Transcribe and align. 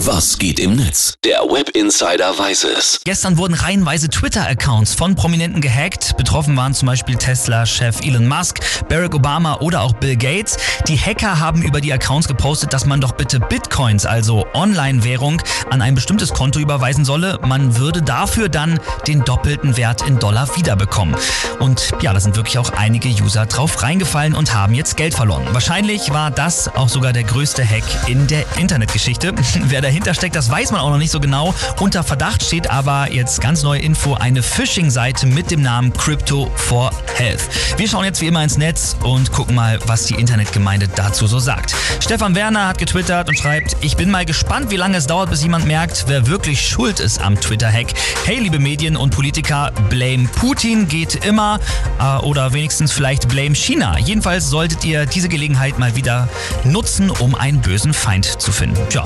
Was 0.00 0.38
geht 0.38 0.60
im 0.60 0.76
Netz? 0.76 1.14
Der 1.24 1.38
Web 1.38 1.70
Insider 1.70 2.38
weiß 2.38 2.64
es. 2.64 3.00
Gestern 3.04 3.38
wurden 3.38 3.54
reihenweise 3.54 4.10
Twitter-Accounts 4.10 4.92
von 4.92 5.14
Prominenten 5.14 5.62
gehackt. 5.62 6.18
Betroffen 6.18 6.54
waren 6.54 6.74
zum 6.74 6.84
Beispiel 6.84 7.16
Tesla-Chef 7.16 8.02
Elon 8.02 8.28
Musk, 8.28 8.60
Barack 8.90 9.14
Obama 9.14 9.56
oder 9.60 9.80
auch 9.80 9.94
Bill 9.94 10.16
Gates. 10.16 10.58
Die 10.86 10.98
Hacker 10.98 11.40
haben 11.40 11.62
über 11.62 11.80
die 11.80 11.90
Accounts 11.94 12.28
gepostet, 12.28 12.74
dass 12.74 12.84
man 12.84 13.00
doch 13.00 13.12
bitte 13.12 13.40
Bitcoins, 13.40 14.04
also 14.04 14.46
Online-Währung, 14.52 15.40
an 15.70 15.80
ein 15.80 15.94
bestimmtes 15.94 16.34
Konto 16.34 16.60
überweisen 16.60 17.06
solle. 17.06 17.38
Man 17.46 17.78
würde 17.78 18.02
dafür 18.02 18.50
dann 18.50 18.78
den 19.06 19.24
doppelten 19.24 19.78
Wert 19.78 20.06
in 20.06 20.18
Dollar 20.18 20.54
wiederbekommen. 20.58 21.16
Und 21.58 21.92
ja, 22.02 22.12
da 22.12 22.20
sind 22.20 22.36
wirklich 22.36 22.58
auch 22.58 22.70
einige 22.74 23.08
User 23.08 23.46
drauf 23.46 23.82
reingefallen 23.82 24.34
und 24.34 24.52
haben 24.52 24.74
jetzt 24.74 24.98
Geld 24.98 25.14
verloren. 25.14 25.46
Wahrscheinlich 25.52 26.12
war 26.12 26.30
das 26.30 26.68
auch 26.76 26.90
sogar 26.90 27.14
der 27.14 27.24
größte 27.24 27.64
Hack 27.66 27.84
in 28.08 28.26
der 28.26 28.44
Internetgeschichte. 28.58 29.32
Wer 29.62 29.85
dahinter 29.86 30.14
steckt, 30.14 30.34
das 30.34 30.50
weiß 30.50 30.72
man 30.72 30.80
auch 30.80 30.90
noch 30.90 30.98
nicht 30.98 31.12
so 31.12 31.20
genau. 31.20 31.54
Unter 31.78 32.02
Verdacht 32.02 32.42
steht 32.42 32.68
aber 32.70 33.12
jetzt 33.12 33.40
ganz 33.40 33.62
neue 33.62 33.80
Info, 33.80 34.14
eine 34.14 34.42
Phishing-Seite 34.42 35.26
mit 35.26 35.52
dem 35.52 35.62
Namen 35.62 35.92
Crypto 35.92 36.50
for 36.56 36.90
Health. 37.18 37.48
Wir 37.78 37.88
schauen 37.88 38.04
jetzt 38.04 38.20
wie 38.20 38.26
immer 38.26 38.44
ins 38.44 38.58
Netz 38.58 38.96
und 39.02 39.32
gucken 39.32 39.54
mal, 39.54 39.78
was 39.86 40.04
die 40.04 40.14
Internetgemeinde 40.14 40.88
dazu 40.88 41.26
so 41.26 41.38
sagt. 41.38 41.74
Stefan 42.00 42.34
Werner 42.34 42.68
hat 42.68 42.78
getwittert 42.78 43.28
und 43.28 43.38
schreibt, 43.38 43.76
ich 43.80 43.96
bin 43.96 44.10
mal 44.10 44.24
gespannt, 44.24 44.70
wie 44.70 44.76
lange 44.76 44.98
es 44.98 45.06
dauert, 45.06 45.30
bis 45.30 45.42
jemand 45.42 45.66
merkt, 45.66 46.04
wer 46.08 46.26
wirklich 46.26 46.66
schuld 46.66 47.00
ist 47.00 47.20
am 47.20 47.40
Twitter-Hack. 47.40 47.88
Hey, 48.24 48.38
liebe 48.38 48.58
Medien 48.58 48.96
und 48.96 49.10
Politiker, 49.10 49.72
blame 49.88 50.28
Putin 50.28 50.88
geht 50.88 51.24
immer 51.24 51.58
äh, 51.98 52.18
oder 52.18 52.52
wenigstens 52.52 52.92
vielleicht 52.92 53.28
blame 53.28 53.54
China. 53.54 53.98
Jedenfalls 53.98 54.48
solltet 54.50 54.84
ihr 54.84 55.06
diese 55.06 55.28
Gelegenheit 55.28 55.78
mal 55.78 55.96
wieder 55.96 56.28
nutzen, 56.64 57.10
um 57.10 57.34
einen 57.34 57.60
bösen 57.60 57.94
Feind 57.94 58.40
zu 58.40 58.52
finden. 58.52 58.76
Tja, 58.90 59.04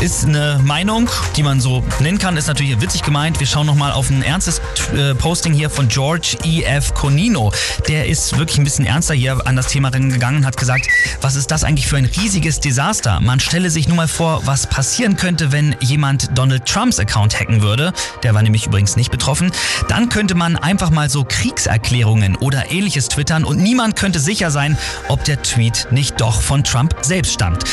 ist 0.00 0.24
eine 0.24 0.60
Meinung, 0.62 1.10
die 1.36 1.42
man 1.42 1.60
so 1.60 1.82
nennen 2.00 2.18
kann, 2.18 2.36
ist 2.36 2.46
natürlich 2.46 2.80
witzig 2.80 3.02
gemeint. 3.02 3.40
Wir 3.40 3.46
schauen 3.46 3.66
nochmal 3.66 3.92
auf 3.92 4.10
ein 4.10 4.22
ernstes 4.22 4.60
äh, 4.94 5.14
Posting 5.14 5.52
hier 5.52 5.70
von 5.70 5.88
George 5.88 6.36
E.F. 6.44 6.94
Conino. 7.28 7.52
Der 7.88 8.06
ist 8.06 8.38
wirklich 8.38 8.56
ein 8.58 8.64
bisschen 8.64 8.86
ernster 8.86 9.12
hier 9.12 9.46
an 9.46 9.54
das 9.54 9.66
Thema 9.66 9.90
gegangen 9.90 10.38
und 10.38 10.46
hat 10.46 10.56
gesagt, 10.56 10.88
was 11.20 11.36
ist 11.36 11.50
das 11.50 11.62
eigentlich 11.62 11.86
für 11.86 11.98
ein 11.98 12.06
riesiges 12.06 12.60
Desaster? 12.60 13.20
Man 13.20 13.38
stelle 13.38 13.68
sich 13.70 13.86
nur 13.86 13.96
mal 13.96 14.08
vor, 14.08 14.40
was 14.46 14.66
passieren 14.66 15.16
könnte, 15.16 15.52
wenn 15.52 15.76
jemand 15.80 16.36
Donald 16.36 16.64
Trumps 16.64 16.98
Account 16.98 17.38
hacken 17.38 17.60
würde. 17.60 17.92
Der 18.22 18.34
war 18.34 18.42
nämlich 18.42 18.66
übrigens 18.66 18.96
nicht 18.96 19.10
betroffen. 19.10 19.52
Dann 19.88 20.08
könnte 20.08 20.34
man 20.34 20.56
einfach 20.56 20.90
mal 20.90 21.10
so 21.10 21.24
Kriegserklärungen 21.24 22.34
oder 22.36 22.70
ähnliches 22.70 23.08
twittern 23.08 23.44
und 23.44 23.58
niemand 23.58 23.96
könnte 23.96 24.20
sicher 24.20 24.50
sein, 24.50 24.78
ob 25.08 25.24
der 25.24 25.42
Tweet 25.42 25.88
nicht 25.90 26.20
doch 26.22 26.40
von 26.40 26.64
Trump 26.64 26.94
selbst 27.02 27.34
stammt. 27.34 27.64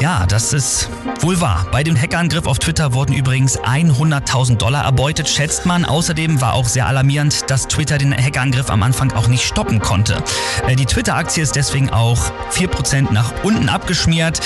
Ja, 0.00 0.26
das 0.26 0.52
ist 0.52 0.88
wohl 1.22 1.40
wahr. 1.40 1.66
Bei 1.72 1.82
dem 1.82 1.96
Hackerangriff 1.96 2.46
auf 2.46 2.60
Twitter 2.60 2.92
wurden 2.92 3.12
übrigens 3.12 3.58
100.000 3.58 4.56
Dollar 4.56 4.84
erbeutet, 4.84 5.28
schätzt 5.28 5.66
man. 5.66 5.84
Außerdem 5.84 6.40
war 6.40 6.54
auch 6.54 6.66
sehr 6.66 6.86
alarmierend, 6.86 7.50
dass 7.50 7.66
Twitter 7.66 7.98
den 7.98 8.16
Hackerangriff 8.16 8.70
am 8.70 8.84
Anfang 8.84 9.12
auch 9.12 9.26
nicht 9.26 9.44
stoppen 9.44 9.80
konnte. 9.80 10.22
Äh, 10.68 10.76
die 10.76 10.86
Twitter-Aktie 10.86 11.42
ist 11.42 11.56
deswegen 11.56 11.90
auch 11.90 12.30
4% 12.52 13.12
nach 13.12 13.32
unten 13.42 13.68
abgeschmiert. 13.68 14.40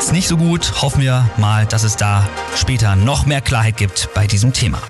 Ist 0.00 0.12
nicht 0.12 0.26
so 0.26 0.36
gut. 0.36 0.82
Hoffen 0.82 1.02
wir 1.02 1.30
mal, 1.36 1.64
dass 1.64 1.84
es 1.84 1.94
da 1.94 2.28
später 2.56 2.96
noch 2.96 3.24
mehr 3.24 3.40
Klarheit 3.40 3.76
gibt 3.76 4.08
bei 4.14 4.26
diesem 4.26 4.52
Thema. 4.52 4.80